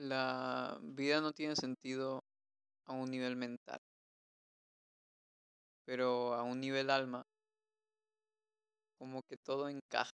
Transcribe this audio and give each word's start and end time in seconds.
La 0.00 0.78
vida 0.82 1.20
no 1.20 1.30
tiene 1.32 1.54
sentido 1.54 2.24
a 2.86 2.94
un 2.94 3.10
nivel 3.10 3.36
mental, 3.36 3.78
pero 5.84 6.32
a 6.34 6.42
un 6.42 6.58
nivel 6.58 6.88
alma, 6.88 7.22
como 8.98 9.20
que 9.28 9.36
todo 9.36 9.68
encaja. 9.68 10.12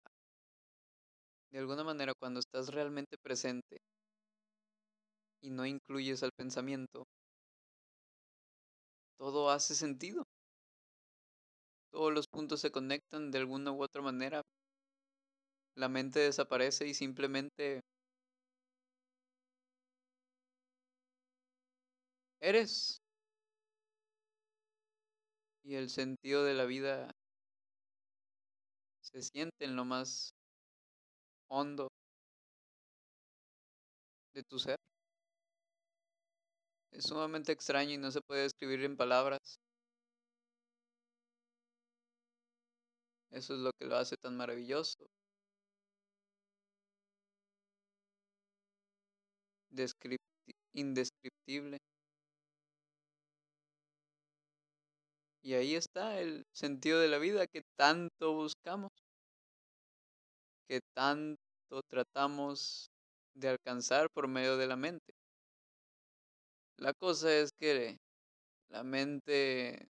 De 1.50 1.58
alguna 1.58 1.82
manera, 1.82 2.12
cuando 2.16 2.38
estás 2.38 2.68
realmente 2.68 3.16
presente 3.18 3.78
y 5.40 5.48
no 5.50 5.64
incluyes 5.64 6.22
al 6.22 6.32
pensamiento, 6.36 7.04
todo 9.18 9.50
hace 9.50 9.74
sentido. 9.74 10.24
Todos 11.90 12.12
los 12.12 12.28
puntos 12.28 12.60
se 12.60 12.70
conectan 12.70 13.32
de 13.32 13.38
alguna 13.38 13.72
u 13.72 13.82
otra 13.82 14.00
manera. 14.00 14.42
La 15.76 15.88
mente 15.88 16.20
desaparece 16.20 16.86
y 16.86 16.94
simplemente 16.94 17.80
eres. 22.46 23.02
Y 25.64 25.74
el 25.74 25.90
sentido 25.90 26.44
de 26.44 26.54
la 26.54 26.64
vida 26.64 27.10
se 29.00 29.22
siente 29.22 29.64
en 29.64 29.76
lo 29.76 29.84
más 29.84 30.30
hondo 31.48 31.88
de 34.34 34.42
tu 34.44 34.58
ser. 34.58 34.76
Es 36.90 37.04
sumamente 37.04 37.52
extraño 37.52 37.92
y 37.92 37.98
no 37.98 38.10
se 38.10 38.20
puede 38.22 38.42
describir 38.42 38.82
en 38.84 38.96
palabras. 38.96 39.60
Eso 43.30 43.54
es 43.54 43.60
lo 43.60 43.70
que 43.78 43.86
lo 43.86 43.96
hace 43.96 44.16
tan 44.16 44.36
maravilloso. 44.36 45.06
indescriptible. 50.74 51.78
Y 55.46 55.54
ahí 55.54 55.76
está 55.76 56.18
el 56.18 56.44
sentido 56.52 56.98
de 56.98 57.06
la 57.06 57.18
vida 57.18 57.46
que 57.46 57.62
tanto 57.78 58.34
buscamos, 58.34 58.90
que 60.68 60.80
tanto 60.92 61.38
tratamos 61.88 62.90
de 63.32 63.50
alcanzar 63.50 64.08
por 64.10 64.26
medio 64.26 64.56
de 64.56 64.66
la 64.66 64.74
mente. 64.74 65.14
La 66.78 66.92
cosa 66.94 67.32
es 67.32 67.50
que 67.60 67.96
la 68.70 68.82
mente 68.82 69.86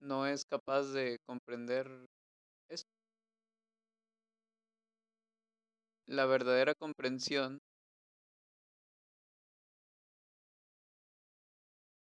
no 0.00 0.26
es 0.26 0.44
capaz 0.44 0.92
de 0.92 1.18
comprender 1.24 1.86
esto. 2.68 2.90
La 6.08 6.26
verdadera 6.26 6.74
comprensión 6.74 7.60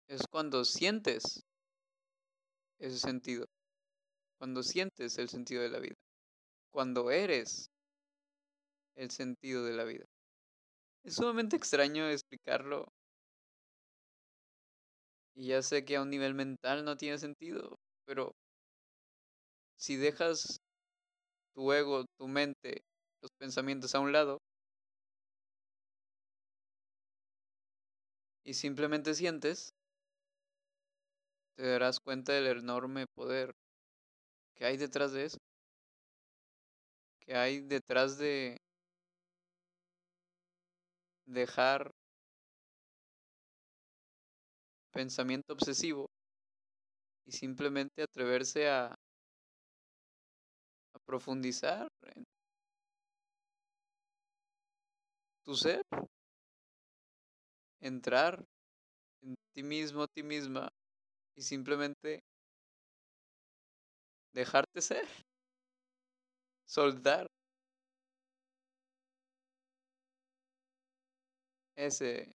es 0.09 0.27
cuando 0.31 0.65
sientes 0.65 1.45
ese 2.79 2.99
sentido, 2.99 3.47
cuando 4.39 4.63
sientes 4.63 5.19
el 5.19 5.29
sentido 5.29 5.63
de 5.63 5.71
la 5.71 5.81
vida, 5.81 5.95
cuando 6.73 7.11
eres 7.11 7.69
el 8.97 9.11
sentido 9.11 9.65
de 9.65 9.73
la 9.75 9.85
vida. 9.85 10.05
Es 11.05 11.17
sumamente 11.17 11.57
extraño 11.57 12.09
explicarlo 12.09 12.87
y 15.37 15.49
ya 15.49 15.63
sé 15.63 15.85
que 15.85 15.97
a 15.97 16.03
un 16.03 16.11
nivel 16.11 16.35
mental 16.35 16.85
no 16.85 16.97
tiene 16.97 17.19
sentido, 17.19 17.77
pero 18.07 18.33
si 19.77 19.97
dejas 19.97 20.59
tu 21.55 21.73
ego, 21.73 22.05
tu 22.19 22.29
mente, 22.29 22.83
los 23.23 23.31
pensamientos 23.39 23.95
a 23.95 24.01
un 24.01 24.13
lado 24.13 24.39
y 28.45 28.55
simplemente 28.55 29.15
sientes, 29.15 29.73
te 31.57 31.67
darás 31.67 32.01
cuenta 32.01 32.33
del 32.33 32.59
enorme 32.59 33.07
poder 33.07 33.55
que 34.55 34.65
hay 34.65 34.77
detrás 34.77 35.13
de 35.13 35.25
eso, 35.25 35.39
que 37.21 37.35
hay 37.35 37.61
detrás 37.61 38.19
de 38.19 38.59
dejar 41.27 41.91
pensamiento 44.93 45.53
obsesivo 45.53 46.07
y 47.27 47.33
simplemente 47.33 48.03
atreverse 48.03 48.69
a, 48.69 48.95
profundizar 51.07 51.89
en 52.15 52.25
tu 55.45 55.55
ser, 55.55 55.83
entrar 57.81 58.43
en 59.21 59.35
ti 59.53 59.63
mismo, 59.63 60.07
ti 60.09 60.23
misma 60.23 60.71
y 61.37 61.43
simplemente 61.43 62.23
dejarte 64.35 64.81
ser, 64.83 65.07
soltar 66.67 67.27
ese 71.77 72.35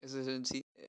ese 0.00 0.20
es 0.20 0.50
eh, 0.52 0.88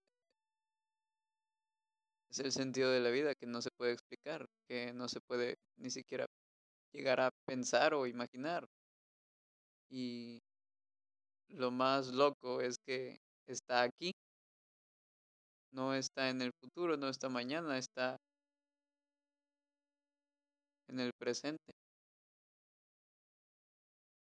es 2.30 2.40
el 2.40 2.52
sentido 2.52 2.92
de 2.92 3.00
la 3.00 3.10
vida 3.10 3.34
que 3.36 3.48
no 3.48 3.62
se 3.62 3.70
puede 3.78 3.94
explicar, 3.94 4.46
que 4.68 4.94
no 4.94 5.08
se 5.10 5.20
puede 5.22 5.56
ni 5.78 5.90
siquiera 5.90 6.26
llegar 6.94 7.20
a 7.22 7.32
pensar 7.46 7.94
o 7.94 8.08
imaginar. 8.08 8.68
Y 9.90 10.40
lo 11.50 11.72
más 11.72 12.08
loco 12.08 12.62
es 12.62 12.78
que 12.86 13.18
está 13.48 13.82
aquí, 13.84 14.12
no 15.72 15.94
está 15.94 16.30
en 16.30 16.42
el 16.42 16.52
futuro, 16.60 16.98
no 16.98 17.10
está 17.10 17.30
mañana, 17.30 17.78
está 17.78 18.18
en 20.90 21.00
el 21.00 21.12
presente. 21.14 21.74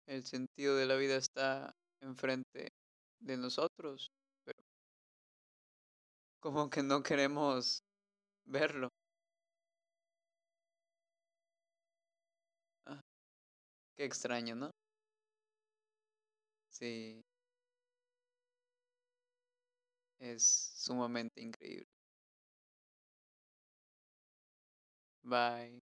El 0.08 0.24
sentido 0.24 0.76
de 0.78 0.86
la 0.86 0.96
vida 0.96 1.16
está 1.18 1.74
enfrente 2.02 2.70
de 3.20 3.38
nosotros, 3.38 4.12
pero 4.46 4.59
como 6.42 6.70
que 6.70 6.84
no 6.84 7.02
queremos 7.03 7.82
verlo. 8.46 8.90
Ah, 12.86 13.02
qué 13.98 14.06
extraño, 14.06 14.56
¿no? 14.56 14.72
Sí. 16.70 17.24
Es 20.23 20.72
sumamente 20.75 21.39
increíble. 21.39 21.85
Bye. 25.23 25.81